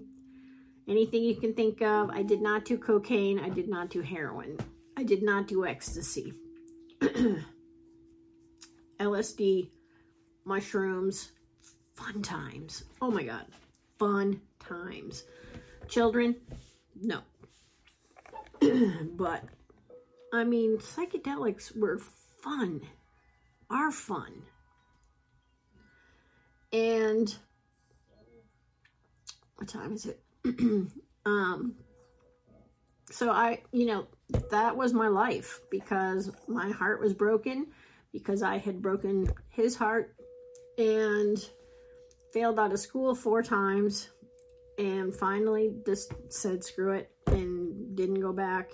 anything 0.87 1.23
you 1.23 1.35
can 1.35 1.53
think 1.53 1.81
of. 1.81 2.09
I 2.09 2.23
did 2.23 2.41
not 2.41 2.65
do 2.65 2.77
cocaine. 2.77 3.39
I 3.39 3.49
did 3.49 3.67
not 3.67 3.89
do 3.89 4.01
heroin. 4.01 4.57
I 4.97 5.03
did 5.03 5.23
not 5.23 5.47
do 5.47 5.65
ecstasy. 5.65 6.33
LSD, 8.99 9.69
mushrooms, 10.45 11.31
fun 11.93 12.21
times. 12.21 12.83
Oh 13.01 13.11
my 13.11 13.23
God, 13.23 13.45
fun 13.99 14.41
times. 14.59 15.23
Children, 15.87 16.35
no. 16.99 17.19
but, 19.15 19.43
I 20.33 20.43
mean, 20.43 20.77
psychedelics 20.77 21.77
were 21.77 21.99
fun, 22.41 22.81
are 23.69 23.91
fun. 23.91 24.43
And, 26.73 27.33
what 29.57 29.67
time 29.67 29.93
is 29.93 30.05
it? 30.05 30.21
um, 31.25 31.75
so 33.11 33.31
I, 33.31 33.61
you 33.71 33.85
know, 33.85 34.07
that 34.51 34.75
was 34.75 34.93
my 34.93 35.07
life 35.07 35.61
because 35.69 36.31
my 36.47 36.71
heart 36.71 37.01
was 37.01 37.13
broken 37.13 37.67
because 38.11 38.43
I 38.43 38.57
had 38.57 38.81
broken 38.81 39.31
his 39.49 39.75
heart 39.75 40.15
and 40.77 41.37
failed 42.33 42.59
out 42.59 42.73
of 42.73 42.79
school 42.79 43.15
four 43.15 43.41
times 43.41 44.09
and 44.77 45.13
finally 45.13 45.73
just 45.85 46.13
said 46.29 46.63
screw 46.63 46.93
it 46.93 47.11
and 47.27 47.95
didn't 47.95 48.19
go 48.19 48.31
back 48.31 48.71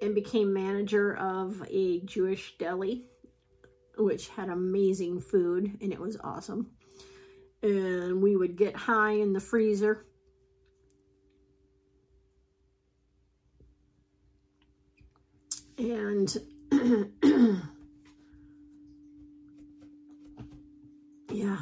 and 0.00 0.14
became 0.14 0.52
manager 0.52 1.14
of 1.16 1.62
a 1.70 2.00
Jewish 2.00 2.56
deli 2.58 3.04
which 3.98 4.28
had 4.28 4.48
amazing 4.48 5.20
food 5.20 5.78
and 5.80 5.92
it 5.92 6.00
was 6.00 6.16
awesome 6.24 6.70
and 7.62 8.22
we 8.22 8.36
would 8.36 8.56
get 8.56 8.74
high 8.74 9.12
in 9.12 9.32
the 9.32 9.40
freezer 9.40 10.04
and 15.82 16.36
yeah, 21.30 21.58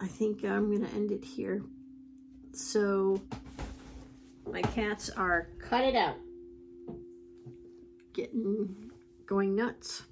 I 0.00 0.06
think 0.06 0.44
I'm 0.44 0.68
going 0.68 0.86
to 0.86 0.94
end 0.94 1.10
it 1.10 1.24
here. 1.24 1.62
So 2.52 3.20
my 4.50 4.62
cats 4.62 5.10
are 5.10 5.48
cut 5.58 5.84
it 5.84 5.96
out, 5.96 6.16
getting 8.12 8.90
going 9.26 9.54
nuts. 9.56 10.02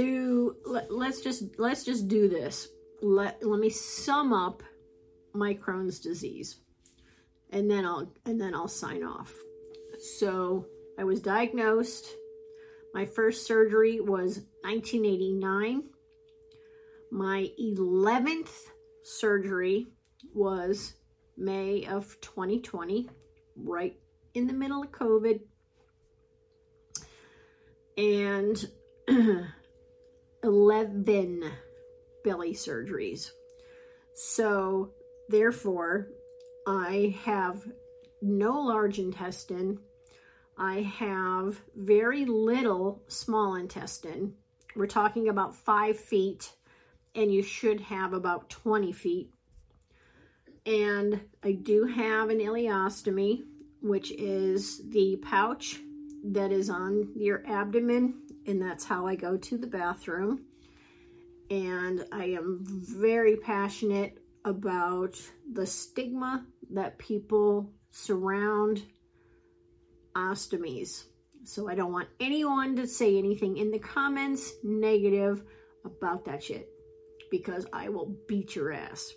To 0.00 0.56
let, 0.64 0.92
let's 0.92 1.20
just 1.20 1.58
let's 1.58 1.84
just 1.84 2.08
do 2.08 2.28
this. 2.28 2.68
Let 3.02 3.44
let 3.46 3.60
me 3.60 3.70
sum 3.70 4.32
up 4.32 4.62
my 5.32 5.54
Crohn's 5.54 6.00
disease, 6.00 6.60
and 7.50 7.70
then 7.70 7.84
I'll 7.84 8.12
and 8.24 8.40
then 8.40 8.54
I'll 8.54 8.68
sign 8.68 9.02
off. 9.02 9.32
So 10.18 10.66
I 10.98 11.04
was 11.04 11.20
diagnosed 11.20 12.14
my 12.92 13.04
first 13.04 13.46
surgery 13.46 14.00
was 14.00 14.40
1989. 14.62 15.84
My 17.12 17.50
11th 17.60 18.50
surgery 19.04 19.88
was 20.34 20.94
May 21.36 21.86
of 21.86 22.20
2020, 22.20 23.08
right 23.56 23.96
in 24.34 24.46
the 24.46 24.52
middle 24.52 24.82
of 24.82 24.90
COVID. 24.90 25.40
And 27.96 28.68
11 30.42 31.50
belly 32.24 32.54
surgeries. 32.54 33.30
So, 34.14 34.90
therefore, 35.28 36.08
I 36.66 37.16
have 37.24 37.66
no 38.22 38.60
large 38.60 38.98
intestine 38.98 39.78
I 40.60 40.82
have 40.82 41.58
very 41.74 42.26
little 42.26 43.02
small 43.08 43.54
intestine. 43.54 44.34
We're 44.76 44.86
talking 44.86 45.30
about 45.30 45.54
five 45.56 45.98
feet, 45.98 46.52
and 47.14 47.32
you 47.32 47.42
should 47.42 47.80
have 47.80 48.12
about 48.12 48.50
20 48.50 48.92
feet. 48.92 49.30
And 50.66 51.18
I 51.42 51.52
do 51.52 51.86
have 51.86 52.28
an 52.28 52.40
ileostomy, 52.40 53.44
which 53.80 54.12
is 54.12 54.86
the 54.90 55.16
pouch 55.22 55.80
that 56.24 56.52
is 56.52 56.68
on 56.68 57.08
your 57.16 57.42
abdomen, 57.46 58.20
and 58.46 58.60
that's 58.60 58.84
how 58.84 59.06
I 59.06 59.14
go 59.14 59.36
to 59.36 59.58
the 59.58 59.66
bathroom. 59.66 60.44
And 61.50 62.04
I 62.12 62.26
am 62.26 62.60
very 62.62 63.36
passionate 63.36 64.18
about 64.44 65.20
the 65.52 65.66
stigma 65.66 66.46
that 66.72 66.98
people 66.98 67.72
surround 67.90 68.82
ostomies. 70.14 71.04
So 71.44 71.68
I 71.68 71.74
don't 71.74 71.92
want 71.92 72.08
anyone 72.20 72.76
to 72.76 72.86
say 72.86 73.18
anything 73.18 73.56
in 73.56 73.70
the 73.70 73.78
comments 73.78 74.52
negative 74.62 75.42
about 75.84 76.24
that 76.26 76.42
shit 76.42 76.68
because 77.30 77.66
I 77.72 77.88
will 77.88 78.14
beat 78.28 78.54
your 78.54 78.72
ass. 78.72 79.12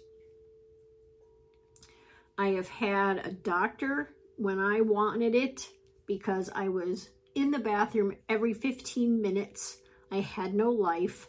I 2.38 2.50
have 2.50 2.70
had 2.70 3.26
a 3.26 3.32
doctor 3.32 4.10
when 4.38 4.60
I 4.60 4.82
wanted 4.82 5.36
it 5.36 5.68
because 6.08 6.50
I 6.54 6.70
was 6.70 7.10
in 7.36 7.52
the 7.52 7.60
bathroom 7.60 8.16
every 8.30 8.54
15 8.54 9.22
minutes. 9.22 9.78
I 10.12 10.20
had 10.20 10.54
no 10.54 10.70
life. 10.70 11.28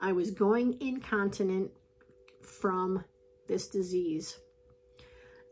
I 0.00 0.12
was 0.12 0.30
going 0.30 0.76
incontinent 0.80 1.70
from 2.40 3.04
this 3.48 3.68
disease. 3.68 4.38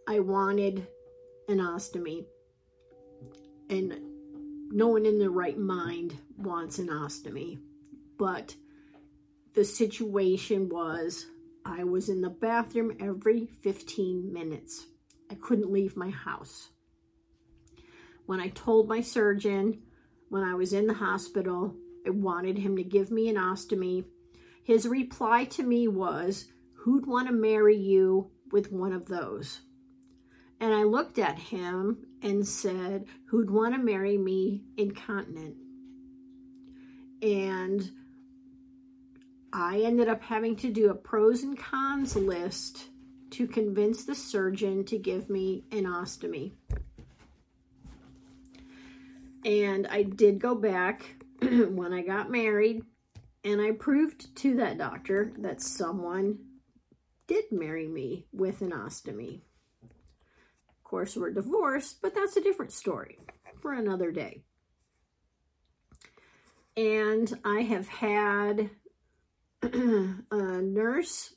I 0.09 0.19
wanted 0.19 0.87
an 1.49 1.59
ostomy 1.59 2.25
and 3.69 3.99
no 4.73 4.89
one 4.89 5.07
in 5.07 5.19
their 5.19 5.31
right 5.31 5.59
mind 5.59 6.17
wants 6.37 6.79
an 6.79 6.89
ostomy. 6.89 7.59
But 8.19 8.55
the 9.55 9.65
situation 9.65 10.69
was 10.69 11.27
I 11.65 11.85
was 11.85 12.09
in 12.09 12.21
the 12.21 12.31
bathroom 12.31 12.97
every 13.01 13.47
15 13.47 14.33
minutes. 14.33 14.87
I 15.31 15.35
couldn't 15.35 15.73
leave 15.73 15.97
my 15.97 16.11
house. 16.11 16.71
When 18.31 18.39
I 18.39 18.51
told 18.51 18.87
my 18.87 19.01
surgeon 19.01 19.83
when 20.29 20.45
I 20.45 20.55
was 20.55 20.73
in 20.73 20.87
the 20.87 20.95
hospital. 20.95 21.75
I 22.07 22.11
wanted 22.11 22.59
him 22.59 22.77
to 22.77 22.85
give 22.85 23.11
me 23.11 23.29
an 23.29 23.35
ostomy. 23.35 24.05
His 24.63 24.87
reply 24.87 25.47
to 25.47 25.65
me 25.65 25.89
was, 25.89 26.47
Who'd 26.75 27.07
want 27.07 27.27
to 27.27 27.35
marry 27.35 27.77
you 27.77 28.31
with 28.53 28.71
one 28.71 28.93
of 28.93 29.09
those? 29.09 29.63
And 30.61 30.73
I 30.73 30.85
looked 30.85 31.19
at 31.19 31.41
him 31.41 32.07
and 32.23 32.47
said, 32.47 33.07
Who'd 33.25 33.51
want 33.51 33.75
to 33.75 33.83
marry 33.83 34.17
me 34.17 34.63
incontinent? 34.77 35.57
And 37.23 37.91
I 39.53 39.81
ended 39.81 40.09
up 40.09 40.23
having 40.23 40.55
to 40.59 40.71
do 40.71 40.91
a 40.91 40.95
pros 40.95 41.43
and 41.43 41.59
cons 41.59 42.15
list 42.15 42.91
to 43.31 43.49
convince 43.49 44.05
the 44.05 44.15
surgeon 44.15 44.85
to 44.85 44.99
give 44.99 45.29
me 45.29 45.65
an 45.73 45.83
ostomy. 45.83 46.53
And 49.45 49.87
I 49.87 50.03
did 50.03 50.39
go 50.39 50.55
back 50.55 51.05
when 51.41 51.93
I 51.93 52.03
got 52.03 52.31
married 52.31 52.83
and 53.45 53.61
I 53.61 53.73
proved 53.73 54.37
to 54.37 54.57
that 54.57 54.79
doctor 54.79 55.33
that 55.39 55.63
someone 55.63 56.39
did 57.27 57.45
marry 57.51 57.89
me 57.89 58.27
with 58.33 58.61
an 58.61 58.73
ostomy. 58.73 59.41
Of 59.83 60.85
course, 60.85 61.17
we're 61.17 61.33
divorced, 61.33 62.03
but 62.03 62.15
that's 62.15 62.37
a 62.37 62.43
different 62.43 62.73
story 62.73 63.19
for 63.63 63.73
another 63.73 64.11
day. 64.11 64.43
And 66.77 67.33
I 67.45 67.61
have 67.63 67.89
had 67.89 68.71
a 69.63 70.63
nurse. 70.63 71.35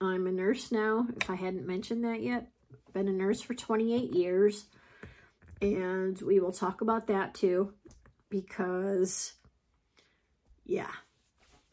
I'm 0.00 0.26
a 0.26 0.32
nurse 0.32 0.70
now, 0.70 1.06
if 1.20 1.30
I 1.30 1.34
hadn't 1.34 1.66
mentioned 1.66 2.04
that 2.04 2.22
yet. 2.22 2.48
Been 2.92 3.08
a 3.08 3.12
nurse 3.12 3.40
for 3.40 3.54
28 3.54 4.14
years. 4.14 4.66
And 5.64 6.20
we 6.20 6.40
will 6.40 6.52
talk 6.52 6.82
about 6.82 7.06
that 7.06 7.32
too, 7.32 7.72
because, 8.28 9.32
yeah, 10.66 10.90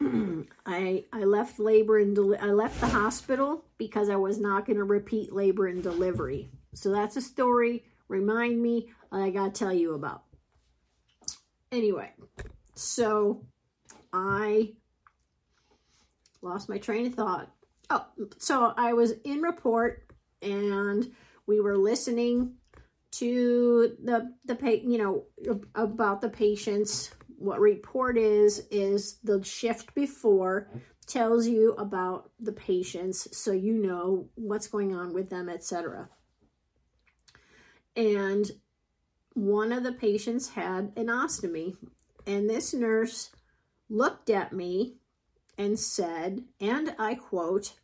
I 0.66 1.04
I 1.12 1.24
left 1.24 1.58
labor 1.58 1.98
and 1.98 2.18
I 2.40 2.46
left 2.46 2.80
the 2.80 2.86
hospital 2.86 3.66
because 3.76 4.08
I 4.08 4.16
was 4.16 4.38
not 4.38 4.64
going 4.64 4.78
to 4.78 4.84
repeat 4.84 5.34
labor 5.34 5.66
and 5.66 5.82
delivery. 5.82 6.48
So 6.74 6.90
that's 6.90 7.16
a 7.16 7.20
story. 7.20 7.84
Remind 8.08 8.62
me, 8.62 8.88
I 9.10 9.28
got 9.28 9.54
to 9.54 9.58
tell 9.58 9.72
you 9.72 9.94
about. 9.94 10.22
Anyway, 11.70 12.10
so 12.74 13.44
I 14.12 14.72
lost 16.40 16.68
my 16.68 16.78
train 16.78 17.06
of 17.06 17.14
thought. 17.14 17.50
Oh, 17.90 18.06
so 18.38 18.72
I 18.76 18.94
was 18.94 19.12
in 19.24 19.42
report 19.42 20.10
and 20.40 21.10
we 21.46 21.60
were 21.60 21.76
listening 21.76 22.54
to 23.12 23.96
the 24.02 24.34
the 24.44 24.80
you 24.84 24.98
know 24.98 25.24
about 25.74 26.20
the 26.20 26.28
patients. 26.28 27.12
What 27.38 27.60
report 27.60 28.16
is 28.16 28.66
is 28.70 29.18
the 29.24 29.42
shift 29.42 29.94
before 29.94 30.68
tells 31.06 31.46
you 31.46 31.72
about 31.74 32.30
the 32.40 32.52
patients 32.52 33.36
so 33.36 33.52
you 33.52 33.74
know 33.74 34.28
what's 34.34 34.68
going 34.68 34.94
on 34.94 35.12
with 35.12 35.28
them 35.30 35.48
etc 35.48 36.08
and 37.96 38.50
one 39.34 39.72
of 39.72 39.82
the 39.82 39.92
patients 39.92 40.50
had 40.50 40.92
an 40.96 41.06
ostomy 41.06 41.76
and 42.26 42.48
this 42.48 42.72
nurse 42.72 43.30
looked 43.88 44.30
at 44.30 44.52
me 44.52 44.94
and 45.58 45.78
said 45.78 46.42
and 46.60 46.94
i 46.98 47.14
quote 47.14 47.74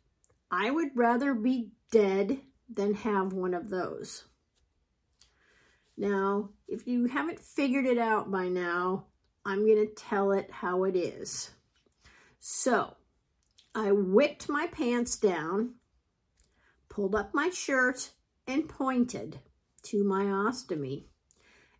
i 0.49 0.71
would 0.71 0.89
rather 0.95 1.33
be 1.33 1.69
dead 1.91 2.39
than 2.69 2.93
have 2.93 3.33
one 3.33 3.53
of 3.53 3.69
those 3.69 4.25
now, 5.99 6.49
if 6.67 6.87
you 6.87 7.07
haven't 7.07 7.39
figured 7.39 7.85
it 7.85 7.97
out 7.97 8.31
by 8.31 8.47
now, 8.47 9.07
I'm 9.45 9.65
going 9.65 9.85
to 9.85 9.93
tell 9.93 10.31
it 10.31 10.49
how 10.49 10.85
it 10.85 10.95
is. 10.95 11.51
So, 12.39 12.95
I 13.75 13.91
whipped 13.91 14.47
my 14.47 14.67
pants 14.67 15.17
down, 15.17 15.75
pulled 16.87 17.15
up 17.15 17.33
my 17.33 17.49
shirt, 17.49 18.11
and 18.47 18.69
pointed 18.69 19.39
to 19.83 20.05
my 20.05 20.23
ostomy 20.23 21.03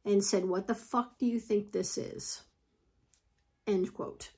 and 0.04 0.24
said, 0.24 0.44
What 0.44 0.68
the 0.68 0.76
fuck 0.76 1.18
do 1.18 1.26
you 1.26 1.40
think 1.40 1.72
this 1.72 1.98
is? 1.98 2.42
End 3.66 3.94
quote. 3.94 4.32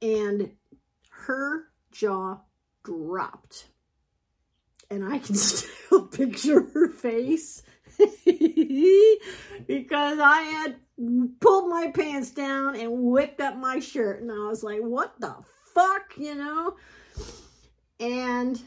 And 0.00 0.52
her 1.10 1.64
jaw 1.92 2.38
dropped. 2.82 3.68
And 4.90 5.04
I 5.04 5.18
can 5.18 5.34
still 5.34 6.06
picture 6.06 6.62
her 6.72 6.88
face 6.88 7.62
because 9.66 10.18
I 10.20 10.42
had 10.42 10.76
pulled 11.40 11.68
my 11.68 11.90
pants 11.94 12.30
down 12.30 12.76
and 12.76 12.92
whipped 12.92 13.40
up 13.40 13.56
my 13.56 13.78
shirt. 13.78 14.22
And 14.22 14.30
I 14.30 14.48
was 14.48 14.62
like, 14.62 14.80
what 14.80 15.18
the 15.20 15.34
fuck, 15.74 16.14
you 16.16 16.34
know? 16.34 16.76
And 18.00 18.60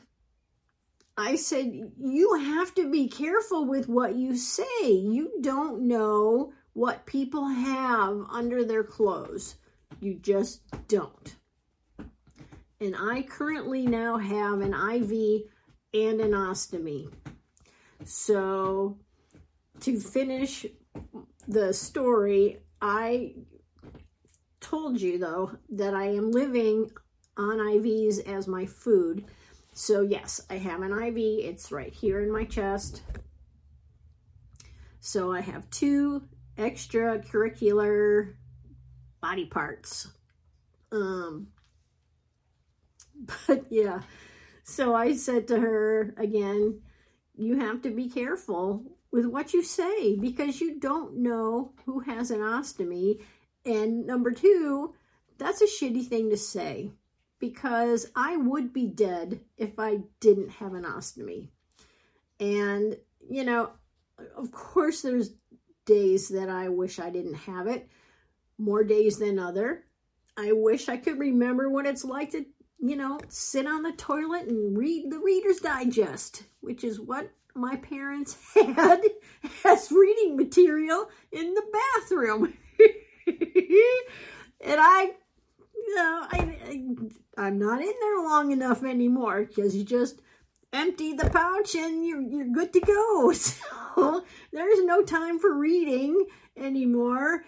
I 1.17 1.35
said, 1.35 1.91
you 1.99 2.33
have 2.35 2.73
to 2.75 2.89
be 2.89 3.07
careful 3.07 3.65
with 3.65 3.87
what 3.87 4.15
you 4.15 4.35
say. 4.35 4.91
You 4.91 5.31
don't 5.41 5.87
know 5.87 6.53
what 6.73 7.05
people 7.05 7.47
have 7.47 8.21
under 8.31 8.63
their 8.63 8.83
clothes. 8.83 9.55
You 9.99 10.15
just 10.15 10.61
don't. 10.87 11.35
And 12.79 12.95
I 12.97 13.21
currently 13.21 13.85
now 13.85 14.17
have 14.17 14.61
an 14.61 14.73
IV 14.73 15.43
and 15.93 16.21
an 16.21 16.31
ostomy. 16.31 17.11
So 18.03 18.97
to 19.81 19.99
finish 19.99 20.65
the 21.47 21.73
story, 21.73 22.59
I 22.81 23.35
told 24.59 25.01
you 25.01 25.17
though 25.17 25.51
that 25.69 25.93
I 25.93 26.05
am 26.05 26.31
living 26.31 26.91
on 27.37 27.57
IVs 27.57 28.25
as 28.27 28.47
my 28.47 28.65
food. 28.65 29.25
So 29.73 30.01
yes, 30.01 30.41
I 30.49 30.57
have 30.57 30.81
an 30.81 30.91
IV. 30.91 31.15
It's 31.17 31.71
right 31.71 31.93
here 31.93 32.21
in 32.21 32.31
my 32.31 32.45
chest. 32.45 33.01
So 34.99 35.33
I 35.33 35.41
have 35.41 35.69
two 35.71 36.23
extracurricular 36.57 38.35
body 39.19 39.45
parts. 39.45 40.09
Um, 40.91 41.47
but 43.47 43.65
yeah, 43.69 44.01
so 44.63 44.93
I 44.93 45.15
said 45.15 45.47
to 45.47 45.59
her 45.59 46.13
again, 46.17 46.81
you 47.35 47.57
have 47.59 47.81
to 47.83 47.89
be 47.89 48.09
careful 48.09 48.83
with 49.11 49.25
what 49.25 49.53
you 49.53 49.63
say 49.63 50.15
because 50.15 50.61
you 50.61 50.79
don't 50.79 51.17
know 51.17 51.73
who 51.85 51.99
has 51.99 52.31
an 52.31 52.39
ostomy. 52.39 53.21
And 53.65 54.07
number 54.07 54.31
two, 54.31 54.93
that's 55.37 55.61
a 55.61 55.65
shitty 55.65 56.05
thing 56.07 56.29
to 56.29 56.37
say 56.37 56.91
because 57.39 58.09
I 58.15 58.37
would 58.37 58.71
be 58.71 58.87
dead 58.87 59.41
if 59.57 59.79
I 59.79 59.99
didn't 60.19 60.51
have 60.51 60.73
an 60.73 60.83
ostomy. 60.83 61.49
And, 62.39 62.95
you 63.29 63.43
know, 63.43 63.71
of 64.37 64.51
course, 64.51 65.01
there's 65.01 65.31
days 65.85 66.29
that 66.29 66.49
I 66.49 66.69
wish 66.69 66.99
I 66.99 67.09
didn't 67.09 67.33
have 67.33 67.67
it, 67.67 67.89
more 68.57 68.83
days 68.83 69.17
than 69.17 69.39
other. 69.39 69.83
I 70.37 70.51
wish 70.53 70.87
I 70.87 70.97
could 70.97 71.19
remember 71.19 71.69
what 71.69 71.85
it's 71.85 72.05
like 72.05 72.31
to, 72.31 72.45
you 72.79 72.95
know, 72.95 73.19
sit 73.27 73.67
on 73.67 73.83
the 73.83 73.91
toilet 73.91 74.47
and 74.47 74.77
read 74.77 75.11
the 75.11 75.19
Reader's 75.19 75.59
Digest, 75.59 76.43
which 76.61 76.83
is 76.83 76.99
what 76.99 77.29
my 77.55 77.75
parents 77.77 78.37
had 78.55 79.01
as 79.65 79.91
reading 79.91 80.37
material 80.37 81.09
in 81.31 81.53
the 81.53 81.63
bathroom. 81.71 82.53
and 83.27 84.79
I, 84.79 85.11
you 85.75 85.95
know, 85.95 86.27
I, 86.31 86.57
I, 87.37 87.47
am 87.47 87.59
not 87.59 87.81
in 87.81 87.93
there 87.99 88.23
long 88.23 88.51
enough 88.51 88.83
anymore 88.83 89.45
because 89.45 89.75
you 89.75 89.83
just 89.83 90.21
empty 90.73 91.13
the 91.13 91.29
pouch 91.29 91.75
and 91.75 92.05
you're, 92.05 92.21
you're 92.21 92.47
good 92.47 92.73
to 92.73 92.79
go. 92.79 93.33
So 93.93 94.23
there's 94.53 94.83
no 94.85 95.03
time 95.03 95.37
for 95.37 95.53
reading 95.53 96.27
anymore. 96.55 97.43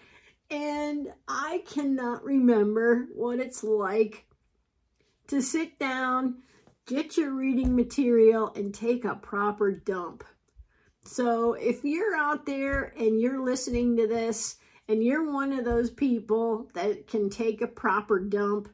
And 0.49 1.07
I 1.25 1.63
cannot 1.65 2.25
remember 2.25 3.07
what 3.15 3.39
it's 3.39 3.63
like 3.63 4.25
to 5.27 5.41
sit 5.41 5.79
down 5.79 6.43
get 6.85 7.17
your 7.17 7.31
reading 7.31 7.75
material 7.75 8.51
and 8.55 8.73
take 8.73 9.05
a 9.05 9.15
proper 9.15 9.71
dump. 9.71 10.23
So 11.05 11.53
if 11.53 11.83
you're 11.83 12.15
out 12.15 12.45
there 12.45 12.93
and 12.97 13.19
you're 13.19 13.43
listening 13.43 13.97
to 13.97 14.07
this 14.07 14.57
and 14.87 15.03
you're 15.03 15.31
one 15.31 15.53
of 15.53 15.65
those 15.65 15.89
people 15.89 16.69
that 16.73 17.07
can 17.07 17.29
take 17.29 17.61
a 17.61 17.67
proper 17.67 18.19
dump, 18.19 18.69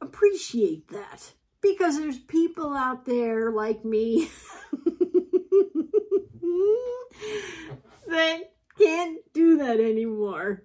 appreciate 0.00 0.88
that. 0.88 1.32
Because 1.60 1.98
there's 1.98 2.18
people 2.18 2.72
out 2.74 3.04
there 3.04 3.50
like 3.50 3.84
me 3.84 4.30
that 8.06 8.52
can't 8.78 9.18
do 9.34 9.58
that 9.58 9.80
anymore. 9.80 10.64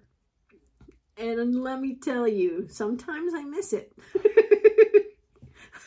And 1.16 1.60
let 1.60 1.80
me 1.80 1.96
tell 1.96 2.28
you, 2.28 2.68
sometimes 2.68 3.34
I 3.34 3.42
miss 3.44 3.72
it. 3.72 3.92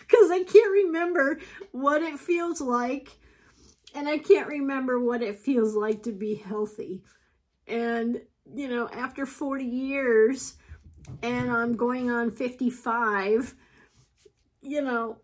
because 0.07 0.31
I 0.31 0.43
can't 0.43 0.71
remember 0.71 1.39
what 1.71 2.01
it 2.01 2.19
feels 2.19 2.61
like. 2.61 3.17
And 3.93 4.07
I 4.07 4.17
can't 4.17 4.47
remember 4.47 4.99
what 4.99 5.21
it 5.21 5.39
feels 5.39 5.75
like 5.75 6.03
to 6.03 6.11
be 6.11 6.35
healthy. 6.35 7.03
And, 7.67 8.21
you 8.53 8.67
know, 8.67 8.87
after 8.89 9.25
40 9.25 9.65
years 9.65 10.55
and 11.21 11.51
I'm 11.51 11.73
going 11.73 12.11
on 12.11 12.31
55, 12.31 13.55
you 14.61 14.81
know, 14.81 15.17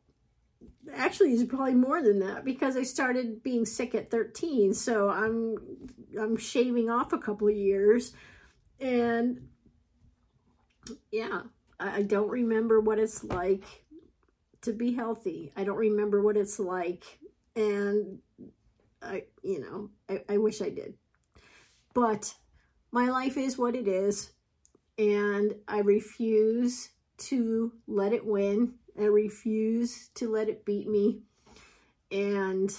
actually 0.94 1.34
it's 1.34 1.44
probably 1.44 1.76
more 1.76 2.02
than 2.02 2.20
that 2.20 2.44
because 2.44 2.76
I 2.76 2.84
started 2.84 3.44
being 3.44 3.66
sick 3.66 3.96
at 3.96 4.12
13. 4.12 4.74
So 4.74 5.10
I'm 5.10 5.56
I'm 6.20 6.38
shaving 6.38 6.90
off 6.90 7.14
a 7.14 7.18
couple 7.18 7.48
of 7.48 7.56
years 7.56 8.14
and 8.80 9.48
yeah, 11.12 11.44
I, 11.80 11.98
I 11.98 12.02
don't 12.02 12.30
remember 12.30 12.80
what 12.80 13.00
it's 13.00 13.24
like 13.24 13.66
to 14.64 14.74
be 14.74 14.94
healthy. 14.94 15.52
I 15.56 15.64
don't 15.64 15.78
remember 15.78 16.22
what 16.22 16.38
it's 16.38 16.60
like 16.60 17.04
and 17.56 18.20
I 19.02 19.24
you 19.42 19.60
know, 19.62 19.90
I, 20.10 20.34
I 20.34 20.38
wish 20.38 20.62
I 20.62 20.70
did. 20.70 20.96
But 21.94 22.34
my 22.92 23.10
life 23.10 23.38
is 23.38 23.58
what 23.58 23.76
it 23.76 23.88
is 23.88 24.32
and 24.98 25.56
I 25.68 25.80
refuse 25.80 26.90
to 27.18 27.72
let 27.88 28.14
it 28.14 28.26
win 28.26 28.74
I 29.00 29.06
refuse 29.06 30.10
to 30.16 30.30
let 30.30 30.50
it 30.50 30.66
beat 30.66 30.88
me. 30.88 31.22
And 32.12 32.76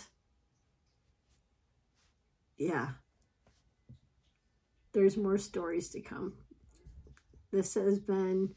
yeah, 2.57 2.91
there's 4.93 5.17
more 5.17 5.39
stories 5.39 5.91
to 5.91 6.01
come. 6.01 6.35
This 7.51 7.75
has 7.75 7.99
been 7.99 8.55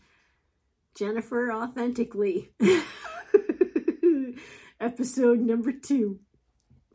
Jennifer 0.95 1.51
Authentically, 1.51 2.51
episode 4.79 5.39
number 5.39 5.71
two. 5.71 6.19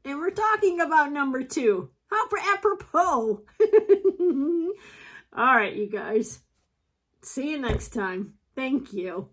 And 0.04 0.18
we're 0.18 0.30
talking 0.30 0.80
about 0.80 1.12
number 1.12 1.42
two. 1.44 1.90
How 2.10 2.26
apropos. 2.54 3.42
All 5.34 5.56
right, 5.56 5.74
you 5.74 5.88
guys. 5.88 6.40
See 7.22 7.50
you 7.50 7.58
next 7.58 7.90
time. 7.90 8.34
Thank 8.54 8.92
you. 8.92 9.28